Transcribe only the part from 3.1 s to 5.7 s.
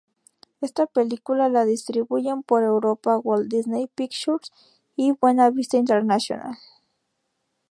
Walt Disney Pictures y Buena